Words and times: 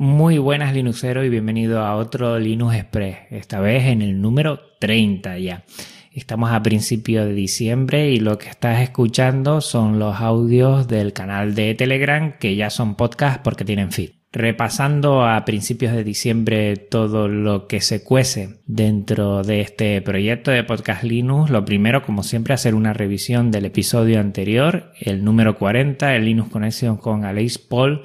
Muy 0.00 0.38
buenas 0.38 0.72
Linuxero 0.72 1.26
y 1.26 1.28
bienvenido 1.28 1.80
a 1.80 1.94
otro 1.94 2.38
Linux 2.38 2.74
Express, 2.74 3.18
esta 3.28 3.60
vez 3.60 3.84
en 3.84 4.00
el 4.00 4.22
número 4.22 4.58
30 4.78 5.38
ya. 5.40 5.64
Estamos 6.10 6.52
a 6.52 6.62
principio 6.62 7.26
de 7.26 7.34
diciembre 7.34 8.10
y 8.10 8.18
lo 8.18 8.38
que 8.38 8.48
estás 8.48 8.80
escuchando 8.80 9.60
son 9.60 9.98
los 9.98 10.18
audios 10.18 10.88
del 10.88 11.12
canal 11.12 11.54
de 11.54 11.74
Telegram 11.74 12.32
que 12.38 12.56
ya 12.56 12.70
son 12.70 12.94
podcast 12.94 13.42
porque 13.42 13.66
tienen 13.66 13.92
feed. 13.92 14.12
Repasando 14.32 15.26
a 15.26 15.44
principios 15.44 15.92
de 15.92 16.02
diciembre 16.02 16.76
todo 16.78 17.28
lo 17.28 17.66
que 17.66 17.82
se 17.82 18.02
cuece 18.02 18.62
dentro 18.64 19.42
de 19.42 19.60
este 19.60 20.00
proyecto 20.00 20.50
de 20.50 20.64
Podcast 20.64 21.02
Linux, 21.02 21.50
lo 21.50 21.66
primero, 21.66 22.02
como 22.06 22.22
siempre, 22.22 22.54
hacer 22.54 22.74
una 22.74 22.94
revisión 22.94 23.50
del 23.50 23.66
episodio 23.66 24.18
anterior, 24.18 24.92
el 24.98 25.24
número 25.24 25.58
40, 25.58 26.16
el 26.16 26.24
Linux 26.24 26.48
Connection 26.48 26.96
con 26.96 27.26
Aleix 27.26 27.58
Paul 27.58 28.02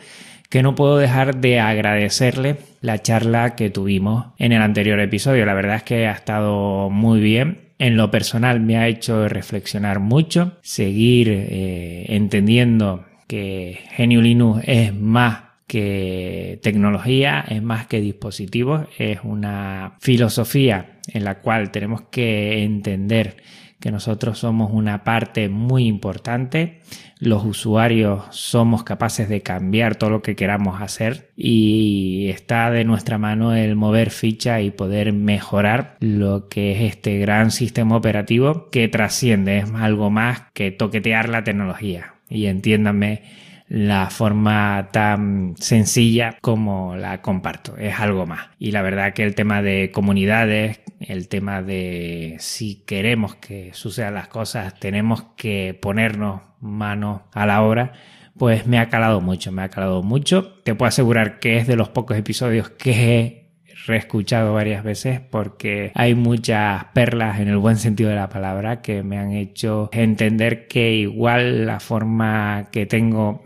que 0.50 0.64
no 0.64 0.76
puedo 0.76 0.98
dejar 0.98 1.38
de 1.38 1.60
agradecerle 1.60 2.58
la 2.82 3.02
charla 3.02 3.56
que 3.56 3.70
tuvimos 3.70 4.28
en 4.38 4.52
el 4.52 4.62
anterior 4.62 5.00
episodio. 5.00 5.46
La 5.46 5.54
verdad 5.54 5.78
es 5.78 5.84
que 5.84 6.08
ha 6.08 6.12
estado 6.12 6.90
muy 6.90 7.20
bien. 7.20 7.60
En 7.78 7.98
lo 7.98 8.10
personal 8.10 8.62
me 8.62 8.78
ha 8.78 8.88
hecho 8.88 9.28
reflexionar 9.28 10.00
mucho, 10.00 10.58
seguir 10.62 11.30
eh, 11.30 12.06
entendiendo 12.10 13.06
que 13.28 13.80
Genio 13.92 14.22
Linux 14.22 14.64
es 14.66 14.94
más 14.94 15.44
que 15.68 16.60
tecnología, 16.62 17.44
es 17.48 17.62
más 17.62 17.88
que 17.88 18.00
dispositivos, 18.00 18.88
es 18.98 19.20
una 19.24 19.96
filosofía 20.00 21.00
en 21.12 21.24
la 21.24 21.40
cual 21.40 21.72
tenemos 21.72 22.04
que 22.04 22.64
entender 22.64 23.38
que 23.80 23.92
nosotros 23.92 24.40
somos 24.40 24.72
una 24.72 25.04
parte 25.04 25.50
muy 25.50 25.86
importante, 25.86 26.82
los 27.20 27.46
usuarios 27.46 28.24
somos 28.32 28.84
capaces 28.84 29.30
de 29.30 29.42
cambiar 29.42 29.96
todo 29.96 30.10
lo 30.10 30.22
que 30.22 30.36
queramos 30.36 30.82
hacer 30.82 31.32
y 31.36 32.28
está 32.30 32.72
de 32.72 32.84
nuestra 32.84 33.18
mano 33.18 33.54
el 33.56 33.76
mover 33.76 34.10
ficha 34.10 34.62
y 34.62 34.72
poder 34.72 35.14
mejorar 35.14 35.98
lo 36.00 36.48
que 36.48 36.72
es 36.74 36.94
este 36.94 37.20
gran 37.20 37.52
sistema 37.52 37.96
operativo 37.96 38.70
que 38.70 38.88
trasciende, 38.88 39.60
es 39.60 39.72
algo 39.74 40.10
más 40.10 40.44
que 40.54 40.72
toquetear 40.72 41.30
la 41.30 41.44
tecnología. 41.44 42.16
Y 42.30 42.48
entiéndanme 42.48 43.22
la 43.68 44.10
forma 44.10 44.90
tan 44.92 45.56
sencilla 45.58 46.38
como 46.42 46.96
la 46.96 47.22
comparto. 47.22 47.78
Es 47.78 48.00
algo 48.00 48.26
más. 48.26 48.50
Y 48.60 48.72
la 48.72 48.82
verdad 48.82 49.14
que 49.14 49.24
el 49.24 49.36
tema 49.36 49.62
de 49.62 49.92
comunidades, 49.92 50.82
el 51.00 51.28
tema 51.28 51.62
de 51.62 52.36
si 52.40 52.84
queremos 52.86 53.36
que 53.36 53.72
sucedan 53.74 54.14
las 54.14 54.28
cosas, 54.28 54.80
tenemos 54.80 55.24
que 55.36 55.78
ponernos 55.82 56.42
manos 56.60 57.22
a 57.34 57.46
la 57.46 57.62
obra, 57.62 57.94
pues 58.38 58.68
me 58.68 58.80
ha 58.80 58.90
calado 58.90 59.22
mucho, 59.22 59.52
me 59.52 59.64
ha 59.64 59.70
calado 59.70 60.04
mucho. 60.04 60.54
Te 60.64 60.76
puedo 60.76 60.90
asegurar 60.90 61.40
que 61.40 61.58
es 61.58 61.68
de 61.68 61.76
los 61.76 61.90
pocos 61.90 62.18
episodios 62.18 62.70
que 62.70 62.92
he 62.92 63.46
reescuchado 63.88 64.54
varias 64.54 64.84
veces 64.84 65.20
porque 65.20 65.92
hay 65.94 66.16
muchas 66.16 66.86
perlas 66.94 67.40
en 67.40 67.50
el 67.50 67.58
buen 67.58 67.78
sentido 67.78 68.10
de 68.10 68.16
la 68.16 68.30
palabra 68.30 68.82
que 68.82 69.04
me 69.04 69.20
han 69.20 69.32
hecho 69.32 69.90
entender 69.92 70.68
que 70.68 70.94
igual 70.94 71.68
la 71.68 71.80
forma 71.80 72.70
que 72.72 72.88
tengo 72.88 73.45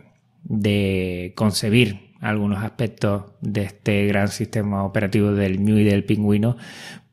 de 0.49 1.31
concebir 1.35 2.09
algunos 2.19 2.63
aspectos 2.63 3.31
de 3.39 3.63
este 3.63 4.05
gran 4.07 4.27
sistema 4.27 4.83
operativo 4.83 5.31
del 5.31 5.63
New 5.63 5.77
y 5.77 5.85
del 5.85 6.03
Pingüino, 6.03 6.57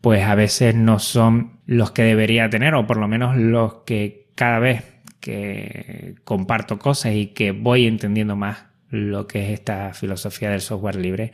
pues 0.01 0.25
a 0.25 0.35
veces 0.35 0.75
no 0.75 0.99
son 0.99 1.61
los 1.67 1.93
que 1.93 2.03
debería 2.03 2.51
tener, 2.51 2.75
o 2.75 2.87
por 2.87 2.97
lo 2.97 3.07
menos 3.07 3.37
los 3.37 3.83
que 3.87 4.31
cada 4.35 4.59
vez 4.59 4.85
que 5.21 6.17
comparto 6.25 6.79
cosas 6.79 7.15
y 7.15 7.29
que 7.29 7.53
voy 7.53 7.87
entendiendo 7.87 8.37
más 8.37 8.67
lo 8.89 9.27
que 9.27 9.45
es 9.45 9.51
esta 9.51 9.93
filosofía 9.95 10.51
del 10.51 10.61
software 10.61 10.97
libre, 10.97 11.33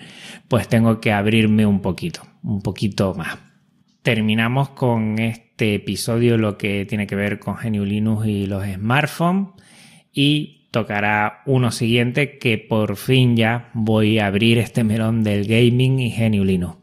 pues 0.48 0.69
tengo 0.69 1.00
que 1.00 1.12
abrirme 1.12 1.67
un 1.67 1.80
poquito, 1.80 2.23
un 2.42 2.62
poquito 2.62 3.14
más. 3.14 3.39
Terminamos 4.03 4.70
con 4.70 5.19
este 5.19 5.77
episodio 5.77 6.36
lo 6.39 6.58
que 6.58 6.86
tiene 6.86 7.06
que 7.06 7.14
ver 7.14 7.39
con 7.39 7.56
GNU 7.56 7.84
Linux 7.84 8.27
y 8.27 8.46
los 8.46 8.64
smartphones 8.64 9.48
y 10.12 10.61
tocará 10.73 11.43
uno 11.45 11.71
siguiente 11.71 12.39
que 12.39 12.59
por 12.59 12.97
fin 12.97 13.37
ya 13.37 13.71
voy 13.75 14.19
a 14.19 14.27
abrir 14.27 14.59
este 14.59 14.83
melón 14.83 15.23
del 15.23 15.47
gaming 15.47 16.01
y 16.01 16.11
Linux. 16.45 16.79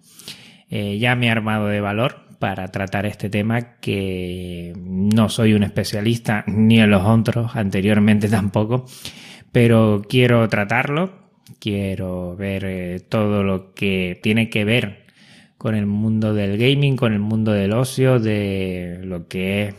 Eh, 0.70 1.00
ya 1.00 1.16
me 1.16 1.26
he 1.26 1.30
armado 1.32 1.68
de 1.68 1.82
valor 1.82 2.38
para 2.38 2.68
tratar 2.70 3.08
este 3.08 3.30
tema 3.30 3.80
que 3.80 4.74
no 4.78 5.28
soy 5.28 5.54
un 5.54 5.64
especialista 5.64 6.46
ni 6.48 6.80
en 6.80 6.92
los 6.92 7.04
otros, 7.04 7.56
anteriormente 7.56 8.30
tampoco, 8.30 8.86
pero 9.52 10.04
quiero 10.08 10.48
tratarlo, 10.48 11.12
quiero 11.60 12.36
ver 12.38 12.66
eh, 12.66 13.00
todo 13.00 13.44
lo 13.44 13.74
que 13.74 14.20
tiene 14.22 14.52
que 14.52 14.66
ver 14.66 15.08
con 15.58 15.74
el 15.74 15.88
mundo 15.88 16.36
del 16.36 16.60
gaming, 16.60 16.96
con 16.96 17.12
el 17.12 17.20
mundo 17.20 17.52
del 17.54 17.74
ocio, 17.74 18.20
de 18.20 19.00
lo 19.04 19.28
que 19.28 19.64
es 19.64 19.76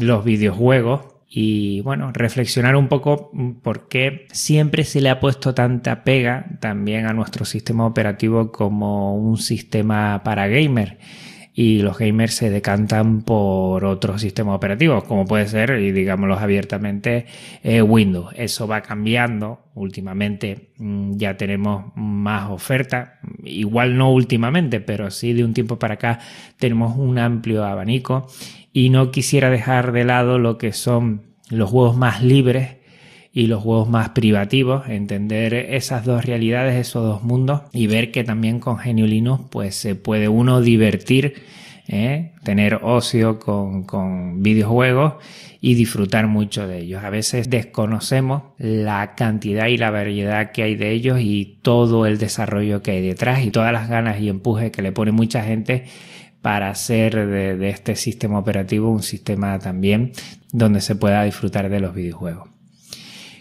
los 0.00 0.22
videojuegos 0.22 1.13
y 1.36 1.80
bueno, 1.80 2.12
reflexionar 2.12 2.76
un 2.76 2.86
poco 2.86 3.32
por 3.60 3.88
qué 3.88 4.26
siempre 4.30 4.84
se 4.84 5.00
le 5.00 5.10
ha 5.10 5.18
puesto 5.18 5.52
tanta 5.52 6.04
pega 6.04 6.46
también 6.60 7.06
a 7.06 7.12
nuestro 7.12 7.44
sistema 7.44 7.86
operativo 7.86 8.52
como 8.52 9.16
un 9.16 9.36
sistema 9.36 10.22
para 10.22 10.46
gamer 10.46 10.98
y 11.52 11.82
los 11.82 11.98
gamers 11.98 12.34
se 12.34 12.50
decantan 12.50 13.22
por 13.22 13.84
otros 13.84 14.20
sistemas 14.20 14.56
operativos, 14.56 15.04
como 15.04 15.24
puede 15.24 15.46
ser, 15.46 15.78
y 15.80 15.92
digámoslo 15.92 16.36
abiertamente, 16.36 17.26
eh, 17.62 17.80
Windows. 17.80 18.32
Eso 18.36 18.66
va 18.66 18.82
cambiando. 18.82 19.60
Últimamente 19.74 20.70
mm, 20.78 21.16
ya 21.16 21.36
tenemos 21.36 21.92
más 21.94 22.50
oferta, 22.50 23.20
igual 23.44 23.96
no 23.96 24.10
últimamente, 24.10 24.80
pero 24.80 25.12
sí 25.12 25.32
de 25.32 25.44
un 25.44 25.54
tiempo 25.54 25.78
para 25.78 25.94
acá 25.94 26.18
tenemos 26.58 26.96
un 26.96 27.18
amplio 27.18 27.64
abanico 27.64 28.26
y 28.74 28.90
no 28.90 29.12
quisiera 29.12 29.48
dejar 29.48 29.92
de 29.92 30.04
lado 30.04 30.38
lo 30.38 30.58
que 30.58 30.72
son 30.72 31.22
los 31.48 31.70
juegos 31.70 31.96
más 31.96 32.22
libres 32.22 32.76
y 33.32 33.46
los 33.46 33.62
juegos 33.62 33.88
más 33.88 34.10
privativos, 34.10 34.88
entender 34.88 35.54
esas 35.54 36.04
dos 36.04 36.24
realidades, 36.24 36.74
esos 36.74 37.04
dos 37.04 37.22
mundos 37.22 37.62
y 37.72 37.86
ver 37.86 38.10
que 38.10 38.24
también 38.24 38.58
con 38.58 38.78
Genio 38.78 39.06
Linux 39.06 39.44
pues 39.50 39.76
se 39.76 39.94
puede 39.94 40.28
uno 40.28 40.60
divertir, 40.60 41.34
¿eh? 41.86 42.32
tener 42.42 42.80
ocio 42.82 43.38
con, 43.38 43.84
con 43.84 44.42
videojuegos 44.42 45.14
y 45.60 45.74
disfrutar 45.74 46.26
mucho 46.26 46.66
de 46.66 46.80
ellos. 46.80 47.04
A 47.04 47.10
veces 47.10 47.50
desconocemos 47.50 48.42
la 48.58 49.14
cantidad 49.14 49.68
y 49.68 49.76
la 49.76 49.90
variedad 49.90 50.50
que 50.50 50.64
hay 50.64 50.74
de 50.74 50.90
ellos 50.90 51.20
y 51.20 51.60
todo 51.62 52.06
el 52.06 52.18
desarrollo 52.18 52.82
que 52.82 52.90
hay 52.90 53.06
detrás 53.06 53.44
y 53.44 53.52
todas 53.52 53.72
las 53.72 53.88
ganas 53.88 54.20
y 54.20 54.28
empuje 54.28 54.72
que 54.72 54.82
le 54.82 54.90
pone 54.90 55.12
mucha 55.12 55.44
gente 55.44 55.84
para 56.44 56.68
hacer 56.68 57.26
de, 57.26 57.70
este 57.70 57.96
sistema 57.96 58.38
operativo 58.38 58.90
un 58.90 59.02
sistema 59.02 59.58
también 59.58 60.12
donde 60.52 60.82
se 60.82 60.94
pueda 60.94 61.24
disfrutar 61.24 61.70
de 61.70 61.80
los 61.80 61.94
videojuegos. 61.94 62.50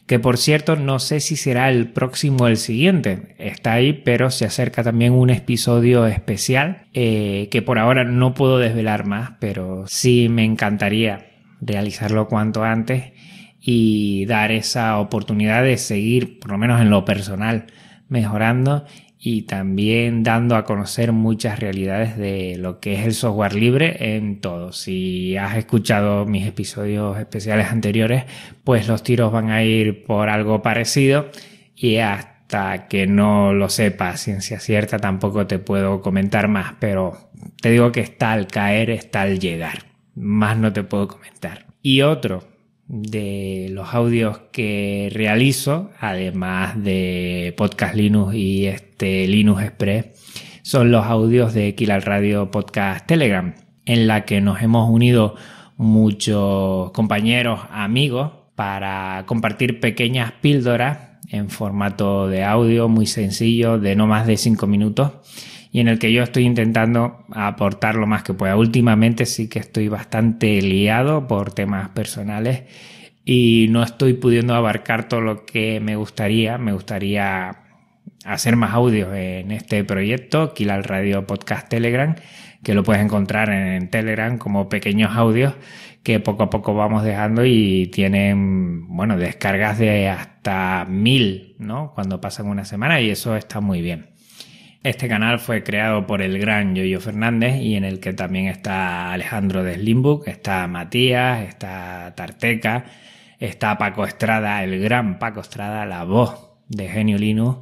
Que 0.08 0.20
por 0.20 0.38
cierto, 0.38 0.78
no 0.78 1.00
sé 1.00 1.20
si 1.20 1.36
será 1.36 1.70
el 1.70 1.92
próximo 1.92 2.46
o 2.46 2.48
el 2.48 2.56
siguiente. 2.56 3.36
Está 3.40 3.74
ahí, 3.74 3.92
pero 3.92 4.32
se 4.32 4.46
acerca 4.46 4.84
también 4.84 5.12
un 5.12 5.32
episodio 5.32 6.08
especial 6.08 6.88
eh, 6.94 7.50
que 7.52 7.62
por 7.62 7.78
ahora 7.78 8.06
no 8.06 8.34
puedo 8.34 8.58
desvelar 8.58 9.06
más, 9.06 9.32
pero 9.42 9.84
sí 9.86 10.30
me 10.30 10.46
encantaría 10.46 11.26
realizarlo 11.60 12.30
cuanto 12.30 12.64
antes 12.64 13.12
y 13.60 14.26
dar 14.28 14.54
esa 14.54 14.98
oportunidad 14.98 15.62
de 15.62 15.76
seguir, 15.76 16.40
por 16.40 16.52
lo 16.52 16.58
menos 16.58 16.80
en 16.80 16.90
lo 16.90 17.04
personal, 17.04 17.66
mejorando 18.08 18.86
y 19.26 19.44
también 19.44 20.22
dando 20.22 20.58
a 20.58 20.66
conocer 20.66 21.14
muchas 21.14 21.58
realidades 21.58 22.18
de 22.18 22.58
lo 22.58 22.82
que 22.82 22.96
es 22.96 23.06
el 23.06 23.14
software 23.14 23.56
libre 23.56 24.18
en 24.18 24.42
todo. 24.42 24.74
Si 24.74 25.38
has 25.38 25.56
escuchado 25.56 26.26
mis 26.26 26.46
episodios 26.46 27.18
especiales 27.18 27.68
anteriores, 27.68 28.26
pues 28.66 28.90
los 28.90 29.02
tiros 29.02 29.32
van 29.32 29.50
a 29.50 29.64
ir 29.64 30.04
por 30.04 30.28
algo 30.28 30.62
parecido 30.62 31.30
y 31.74 32.00
hasta 32.00 32.90
que 32.90 33.08
no 33.08 33.54
lo 33.54 33.70
sepas 33.70 34.20
ciencia 34.20 34.60
cierta 34.60 35.00
tampoco 35.00 35.48
te 35.48 35.58
puedo 35.58 36.02
comentar 36.02 36.50
más, 36.50 36.74
pero 36.82 37.32
te 37.62 37.72
digo 37.72 37.94
que 37.94 38.02
está 38.02 38.34
al 38.34 38.48
caer, 38.48 38.90
está 38.90 39.22
al 39.22 39.40
llegar. 39.40 39.86
Más 40.16 40.58
no 40.58 40.74
te 40.74 40.84
puedo 40.84 41.08
comentar. 41.08 41.68
Y 41.82 42.02
otro 42.02 42.53
de 42.94 43.70
los 43.72 43.96
audios 43.96 44.38
que 44.52 45.10
realizo, 45.12 45.90
además 46.00 46.82
de 46.84 47.52
Podcast 47.58 47.96
Linux 47.96 48.36
y 48.36 48.68
este 48.68 49.28
Linux 49.28 49.64
Express, 49.64 50.60
son 50.62 50.92
los 50.92 51.04
audios 51.04 51.56
de 51.56 51.74
Killer 51.74 52.06
Radio 52.06 52.52
Podcast 52.52 53.08
Telegram, 53.08 53.56
en 53.86 54.06
la 54.06 54.26
que 54.26 54.42
nos 54.42 54.62
hemos 54.62 54.92
unido 54.92 55.36
muchos 55.76 56.92
compañeros, 56.92 57.62
amigos, 57.72 58.32
para 58.54 59.24
compartir 59.26 59.80
pequeñas 59.80 60.34
píldoras 60.34 61.00
en 61.30 61.50
formato 61.50 62.28
de 62.28 62.44
audio 62.44 62.90
muy 62.90 63.08
sencillo, 63.08 63.80
de 63.80 63.96
no 63.96 64.06
más 64.06 64.28
de 64.28 64.38
5 64.38 64.68
minutos 64.68 65.14
y 65.74 65.80
en 65.80 65.88
el 65.88 65.98
que 65.98 66.14
yo 66.14 66.22
estoy 66.22 66.46
intentando 66.46 67.26
aportar 67.32 67.96
lo 67.96 68.06
más 68.06 68.22
que 68.22 68.36
pueda. 68.36 68.56
Últimamente 68.56 69.26
sí 69.26 69.50
que 69.50 69.58
estoy 69.58 69.88
bastante 69.88 70.62
liado 70.62 71.28
por 71.28 71.52
temas 71.52 71.90
personales 71.90 72.66
y 73.26 73.66
no 73.72 73.82
estoy 73.82 74.14
pudiendo 74.14 74.54
abarcar 74.54 75.10
todo 75.10 75.22
lo 75.22 75.46
que 75.48 75.80
me 75.80 75.96
gustaría. 75.96 76.60
Me 76.60 76.74
gustaría 76.74 77.64
hacer 78.24 78.56
más 78.56 78.72
audios 78.76 79.16
en 79.16 79.52
este 79.52 79.84
proyecto, 79.84 80.54
Kilal 80.54 80.84
Radio 80.84 81.26
Podcast 81.26 81.68
Telegram, 81.70 82.16
que 82.64 82.76
lo 82.76 82.84
puedes 82.84 83.04
encontrar 83.04 83.50
en 83.50 83.90
Telegram 83.90 84.38
como 84.38 84.70
pequeños 84.70 85.16
audios 85.16 85.56
que 86.04 86.20
poco 86.20 86.44
a 86.44 86.50
poco 86.52 86.76
vamos 86.76 87.04
dejando 87.04 87.46
y 87.46 87.88
tienen, 87.88 88.88
bueno, 88.90 89.18
descargas 89.18 89.80
de 89.80 90.08
hasta 90.08 90.86
mil, 90.88 91.56
¿no? 91.58 91.94
Cuando 91.96 92.22
pasan 92.22 92.46
una 92.46 92.64
semana 92.64 93.02
y 93.02 93.10
eso 93.10 93.36
está 93.36 93.60
muy 93.60 93.82
bien. 93.82 94.13
Este 94.84 95.08
canal 95.08 95.40
fue 95.40 95.64
creado 95.64 96.06
por 96.06 96.22
el 96.22 96.38
gran 96.38 96.76
Yoyo 96.76 97.00
Fernández 97.00 97.56
y 97.62 97.76
en 97.76 97.86
el 97.86 98.02
que 98.02 98.12
también 98.12 98.48
está 98.48 99.14
Alejandro 99.14 99.64
de 99.64 99.76
Slimbook, 99.76 100.28
está 100.28 100.68
Matías, 100.68 101.48
está 101.48 102.14
Tarteca, 102.18 102.84
está 103.40 103.78
Paco 103.78 104.04
Estrada, 104.04 104.62
el 104.62 104.82
gran 104.82 105.20
Paco 105.20 105.40
Estrada, 105.40 105.86
la 105.86 106.04
voz 106.04 106.52
de 106.68 106.90
Genio 106.90 107.18
Linux, 107.18 107.60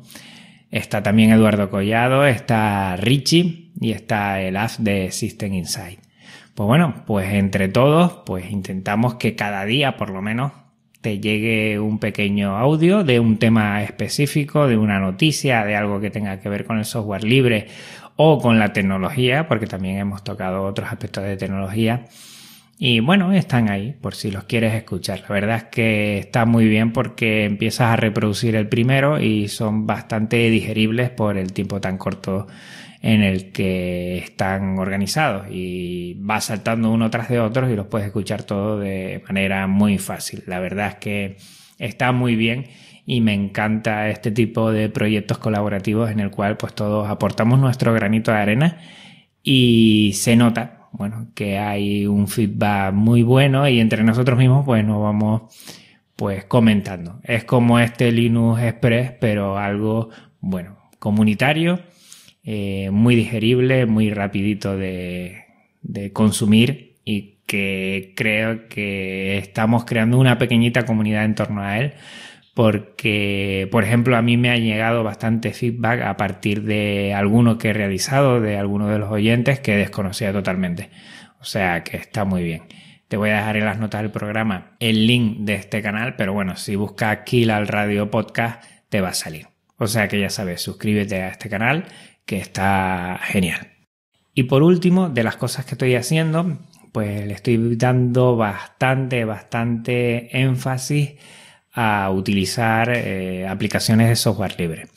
está 0.72 1.04
también 1.04 1.30
Eduardo 1.30 1.70
Collado, 1.70 2.26
está 2.26 2.96
Richie 2.96 3.72
y 3.80 3.92
está 3.92 4.42
el 4.42 4.58
as 4.58 4.84
de 4.84 5.12
System 5.12 5.54
Insight. 5.54 6.00
Pues 6.56 6.66
bueno, 6.66 7.04
pues 7.06 7.32
entre 7.34 7.68
todos, 7.68 8.24
pues 8.26 8.50
intentamos 8.50 9.16
que 9.16 9.36
cada 9.36 9.64
día 9.66 9.96
por 9.96 10.10
lo 10.10 10.24
menos 10.24 10.54
te 11.02 11.20
llegue 11.20 11.80
un 11.80 12.00
pequeño 12.00 12.58
audio 12.58 13.04
de 13.04 13.20
un 13.20 13.38
tema 13.38 13.84
específico, 13.84 14.68
de 14.68 14.78
una 14.78 15.00
noticia, 15.00 15.66
de 15.66 15.76
algo 15.76 16.00
que 16.00 16.12
tenga 16.12 16.40
que 16.40 16.48
ver 16.48 16.66
con 16.66 16.78
el 16.78 16.86
software 16.86 17.24
libre 17.24 17.68
o 18.16 18.40
con 18.40 18.60
la 18.60 18.72
tecnología, 18.72 19.48
porque 19.48 19.66
también 19.66 19.98
hemos 19.98 20.24
tocado 20.24 20.64
otros 20.64 20.92
aspectos 20.92 21.24
de 21.24 21.38
tecnología. 21.38 22.06
Y 22.84 23.00
bueno, 23.00 23.32
están 23.32 23.70
ahí 23.70 23.94
por 24.02 24.16
si 24.16 24.32
los 24.32 24.46
quieres 24.46 24.74
escuchar. 24.74 25.22
La 25.22 25.36
verdad 25.36 25.58
es 25.58 25.64
que 25.66 26.18
está 26.18 26.46
muy 26.46 26.68
bien 26.68 26.94
porque 26.94 27.46
empiezas 27.46 27.92
a 27.92 27.96
reproducir 27.96 28.56
el 28.56 28.68
primero 28.70 29.22
y 29.22 29.50
son 29.50 29.86
bastante 29.86 30.50
digeribles 30.50 31.12
por 31.12 31.38
el 31.38 31.54
tiempo 31.54 31.80
tan 31.80 32.00
corto 32.00 32.48
en 33.04 33.22
el 33.22 33.52
que 33.52 34.18
están 34.18 34.80
organizados 34.80 35.46
y 35.52 36.16
vas 36.22 36.46
saltando 36.46 36.90
uno 36.90 37.12
tras 37.12 37.30
de 37.30 37.40
otro 37.40 37.70
y 37.70 37.76
los 37.76 37.86
puedes 37.86 38.08
escuchar 38.08 38.42
todo 38.42 38.80
de 38.80 39.22
manera 39.28 39.68
muy 39.68 40.00
fácil. 40.00 40.42
La 40.48 40.60
verdad 40.60 40.88
es 40.88 40.96
que 40.96 41.38
está 41.78 42.12
muy 42.12 42.36
bien 42.36 42.66
y 43.06 43.22
me 43.22 43.36
encanta 43.36 44.10
este 44.10 44.32
tipo 44.32 44.72
de 44.72 44.90
proyectos 44.90 45.38
colaborativos 45.38 46.10
en 46.10 46.20
el 46.20 46.32
cual 46.32 46.58
pues 46.58 46.74
todos 46.74 47.08
aportamos 47.08 47.60
nuestro 47.60 47.94
granito 47.94 48.32
de 48.32 48.38
arena 48.40 48.80
y 49.44 50.14
se 50.16 50.36
nota, 50.36 50.81
bueno, 50.92 51.28
que 51.34 51.58
hay 51.58 52.06
un 52.06 52.28
feedback 52.28 52.94
muy 52.94 53.24
bueno 53.24 53.68
y 53.68 53.80
entre 53.80 54.04
nosotros 54.04 54.38
mismos 54.38 54.66
pues 54.66 54.84
nos 54.86 55.02
vamos 55.02 55.44
pues 56.16 56.46
comentando. 56.46 57.20
Es 57.24 57.44
como 57.46 57.80
este 57.80 58.12
Linux 58.12 58.62
Express, 58.62 59.14
pero 59.20 59.58
algo, 59.58 60.10
bueno, 60.40 60.78
comunitario 61.00 61.80
eh, 62.44 62.90
muy 62.92 63.16
digerible, 63.16 63.86
muy 63.86 64.12
rapidito 64.12 64.78
de, 64.78 65.46
de 65.82 66.12
consumir 66.12 66.98
y 67.06 67.40
que 67.46 68.14
creo 68.16 68.68
que 68.68 69.38
estamos 69.38 69.86
creando 69.86 70.18
una 70.18 70.38
pequeñita 70.38 70.86
comunidad 70.86 71.26
en 71.26 71.36
torno 71.36 71.62
a 71.62 71.80
él 71.80 71.94
porque, 72.54 73.68
por 73.72 73.84
ejemplo, 73.84 74.18
a 74.18 74.22
mí 74.22 74.38
me 74.38 74.50
ha 74.52 74.58
llegado 74.58 75.04
bastante 75.04 75.54
feedback 75.54 76.02
a 76.02 76.18
partir 76.18 76.64
de 76.64 77.14
alguno 77.14 77.58
que 77.58 77.70
he 77.70 77.74
realizado, 77.74 78.42
de 78.42 78.58
alguno 78.58 78.88
de 78.88 79.00
los 79.00 79.10
oyentes 79.10 79.60
que 79.60 79.78
desconocía 79.78 80.34
totalmente. 80.34 80.90
O 81.40 81.46
sea 81.46 81.84
que 81.84 81.98
está 81.98 82.26
muy 82.26 82.44
bien. 82.44 82.64
Te 83.08 83.18
voy 83.18 83.30
a 83.30 83.38
dejar 83.38 83.58
en 83.58 83.66
las 83.66 83.80
notas 83.80 84.02
del 84.02 84.12
programa 84.12 84.76
el 84.80 85.08
link 85.08 85.40
de 85.40 85.56
este 85.56 85.82
canal, 85.82 86.16
pero 86.16 86.34
bueno, 86.34 86.56
si 86.58 86.76
buscas 86.76 87.20
Kill 87.26 87.52
al 87.52 87.68
Radio 87.68 88.12
Podcast, 88.12 88.64
te 88.90 89.02
va 89.02 89.10
a 89.10 89.14
salir. 89.14 89.48
O 89.78 89.88
sea 89.88 90.08
que 90.08 90.20
ya 90.20 90.30
sabes, 90.30 90.62
suscríbete 90.62 91.22
a 91.22 91.30
este 91.30 91.50
canal 91.50 91.86
que 92.26 92.38
está 92.38 93.20
genial. 93.24 93.72
Y 94.34 94.44
por 94.44 94.64
último, 94.64 95.10
de 95.10 95.24
las 95.24 95.36
cosas 95.36 95.66
que 95.66 95.76
estoy 95.76 95.96
haciendo, 95.96 96.60
pues 96.92 97.26
le 97.26 97.34
estoy 97.34 97.76
dando 97.76 98.36
bastante, 98.36 99.26
bastante 99.26 100.38
énfasis 100.40 101.16
a 101.74 102.10
utilizar 102.12 102.90
eh, 102.90 103.48
aplicaciones 103.48 104.10
de 104.10 104.16
software 104.16 104.60
libre. 104.60 104.88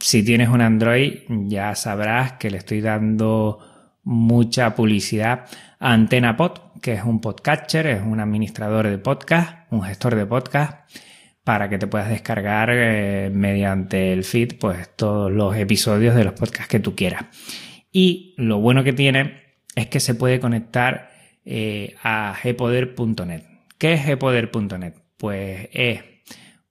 Si 0.00 0.22
tienes 0.22 0.48
un 0.48 0.60
Android, 0.60 1.18
ya 1.28 1.74
sabrás 1.74 2.34
que 2.34 2.50
le 2.50 2.58
estoy 2.58 2.80
dando 2.80 3.58
mucha 4.04 4.74
publicidad 4.74 5.46
a 5.78 5.92
AntenaPod, 5.92 6.80
que 6.80 6.94
es 6.94 7.04
un 7.04 7.20
podcatcher, 7.20 7.86
es 7.86 8.02
un 8.02 8.20
administrador 8.20 8.88
de 8.88 8.98
podcast, 8.98 9.70
un 9.70 9.82
gestor 9.82 10.14
de 10.14 10.26
podcast 10.26 10.90
para 11.44 11.68
que 11.68 11.78
te 11.78 11.86
puedas 11.86 12.10
descargar 12.10 12.68
eh, 12.70 13.30
mediante 13.32 14.12
el 14.12 14.22
feed 14.24 14.58
pues 14.58 14.94
todos 14.96 15.32
los 15.32 15.56
episodios 15.56 16.14
de 16.14 16.24
los 16.24 16.34
podcasts 16.34 16.68
que 16.68 16.80
tú 16.80 16.94
quieras. 16.94 17.24
Y 17.90 18.34
lo 18.36 18.60
bueno 18.60 18.84
que 18.84 18.92
tiene 18.92 19.42
es 19.74 19.86
que 19.86 20.00
se 20.00 20.14
puede 20.14 20.40
conectar 20.40 21.10
eh, 21.44 21.94
a 22.02 22.34
gpoder.net. 22.42 23.42
¿Qué 23.78 23.94
es 23.94 24.06
gpoder.net? 24.06 25.07
Pues 25.18 25.68
es 25.72 26.00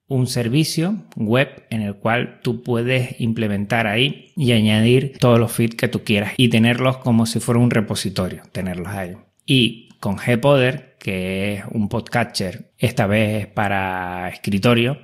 un 0.07 0.25
servicio 0.25 1.05
web 1.15 1.65
en 1.69 1.81
el 1.81 1.95
cual 1.97 2.39
tú 2.41 2.63
puedes 2.63 3.19
implementar 3.21 3.85
ahí 3.85 4.31
y 4.35 4.53
añadir 4.53 5.17
todos 5.19 5.37
los 5.37 5.51
feeds 5.51 5.75
que 5.75 5.87
tú 5.87 6.03
quieras 6.03 6.33
y 6.37 6.49
tenerlos 6.49 6.97
como 6.97 7.27
si 7.27 7.39
fuera 7.39 7.59
un 7.59 7.69
repositorio, 7.69 8.41
tenerlos 8.51 8.87
ahí. 8.87 9.17
Y 9.45 9.89
con 9.99 10.15
Gpoder 10.15 10.87
que 10.99 11.53
es 11.53 11.63
un 11.71 11.89
podcatcher, 11.89 12.71
esta 12.77 13.07
vez 13.07 13.47
para 13.47 14.29
escritorio, 14.29 14.97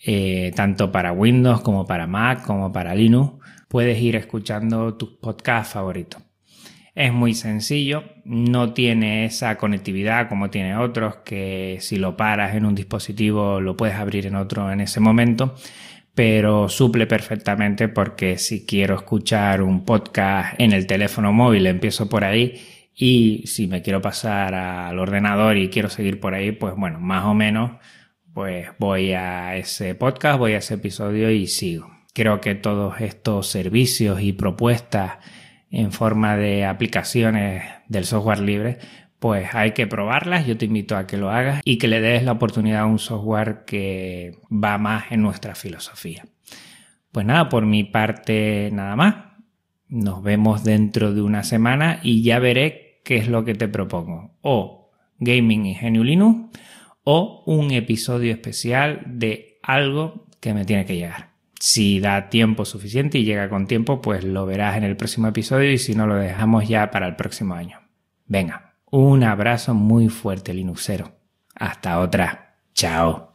eh, 0.00 0.52
tanto 0.54 0.92
para 0.92 1.12
Windows 1.12 1.60
como 1.60 1.86
para 1.86 2.06
Mac 2.06 2.44
como 2.44 2.72
para 2.72 2.94
Linux, 2.94 3.44
puedes 3.68 4.00
ir 4.00 4.16
escuchando 4.16 4.94
tus 4.94 5.10
podcasts 5.10 5.74
favoritos. 5.74 6.22
Es 6.94 7.12
muy 7.12 7.34
sencillo, 7.34 8.04
no 8.24 8.72
tiene 8.72 9.24
esa 9.24 9.56
conectividad 9.56 10.28
como 10.28 10.50
tiene 10.50 10.76
otros, 10.76 11.16
que 11.24 11.78
si 11.80 11.96
lo 11.96 12.16
paras 12.16 12.54
en 12.54 12.64
un 12.64 12.76
dispositivo 12.76 13.60
lo 13.60 13.76
puedes 13.76 13.96
abrir 13.96 14.26
en 14.26 14.36
otro 14.36 14.70
en 14.70 14.80
ese 14.80 15.00
momento, 15.00 15.56
pero 16.14 16.68
suple 16.68 17.08
perfectamente 17.08 17.88
porque 17.88 18.38
si 18.38 18.64
quiero 18.64 18.94
escuchar 18.94 19.60
un 19.60 19.84
podcast 19.84 20.54
en 20.60 20.72
el 20.72 20.86
teléfono 20.86 21.32
móvil, 21.32 21.66
empiezo 21.66 22.08
por 22.08 22.22
ahí 22.22 22.62
y 22.94 23.42
si 23.46 23.66
me 23.66 23.82
quiero 23.82 24.00
pasar 24.00 24.54
al 24.54 24.96
ordenador 25.00 25.56
y 25.56 25.70
quiero 25.70 25.90
seguir 25.90 26.20
por 26.20 26.32
ahí, 26.34 26.52
pues 26.52 26.76
bueno, 26.76 27.00
más 27.00 27.24
o 27.24 27.34
menos, 27.34 27.72
pues 28.32 28.68
voy 28.78 29.14
a 29.14 29.56
ese 29.56 29.96
podcast, 29.96 30.38
voy 30.38 30.52
a 30.52 30.58
ese 30.58 30.74
episodio 30.74 31.28
y 31.32 31.48
sigo. 31.48 31.90
Creo 32.12 32.40
que 32.40 32.54
todos 32.54 33.00
estos 33.00 33.48
servicios 33.48 34.20
y 34.20 34.32
propuestas 34.32 35.14
en 35.74 35.90
forma 35.90 36.36
de 36.36 36.64
aplicaciones 36.64 37.64
del 37.88 38.04
software 38.04 38.38
libre, 38.38 38.78
pues 39.18 39.54
hay 39.54 39.72
que 39.72 39.88
probarlas. 39.88 40.46
Yo 40.46 40.56
te 40.56 40.66
invito 40.66 40.96
a 40.96 41.06
que 41.06 41.16
lo 41.16 41.30
hagas 41.30 41.62
y 41.64 41.78
que 41.78 41.88
le 41.88 42.00
des 42.00 42.22
la 42.22 42.32
oportunidad 42.32 42.82
a 42.82 42.86
un 42.86 43.00
software 43.00 43.64
que 43.66 44.38
va 44.50 44.78
más 44.78 45.10
en 45.10 45.22
nuestra 45.22 45.56
filosofía. 45.56 46.24
Pues 47.10 47.26
nada, 47.26 47.48
por 47.48 47.66
mi 47.66 47.82
parte 47.82 48.70
nada 48.72 48.94
más. 48.94 49.16
Nos 49.88 50.22
vemos 50.22 50.64
dentro 50.64 51.12
de 51.12 51.22
una 51.22 51.42
semana 51.42 52.00
y 52.02 52.22
ya 52.22 52.38
veré 52.38 53.00
qué 53.04 53.16
es 53.16 53.28
lo 53.28 53.44
que 53.44 53.54
te 53.54 53.68
propongo. 53.68 54.36
O 54.42 54.92
Gaming 55.18 55.66
Ingenio 55.66 56.04
Linux 56.04 56.56
o 57.02 57.42
un 57.46 57.72
episodio 57.72 58.32
especial 58.32 59.02
de 59.06 59.58
algo 59.62 60.26
que 60.40 60.54
me 60.54 60.64
tiene 60.64 60.86
que 60.86 60.96
llegar. 60.96 61.33
Si 61.66 61.98
da 61.98 62.28
tiempo 62.28 62.66
suficiente 62.66 63.16
y 63.16 63.24
llega 63.24 63.48
con 63.48 63.66
tiempo, 63.66 64.02
pues 64.02 64.22
lo 64.22 64.44
verás 64.44 64.76
en 64.76 64.84
el 64.84 64.98
próximo 64.98 65.28
episodio 65.28 65.72
y 65.72 65.78
si 65.78 65.94
no 65.94 66.06
lo 66.06 66.16
dejamos 66.16 66.68
ya 66.68 66.90
para 66.90 67.06
el 67.06 67.16
próximo 67.16 67.54
año. 67.54 67.80
Venga, 68.26 68.74
un 68.90 69.24
abrazo 69.24 69.72
muy 69.72 70.10
fuerte 70.10 70.52
Linuxero. 70.52 71.12
Hasta 71.54 72.00
otra. 72.00 72.58
Chao. 72.74 73.30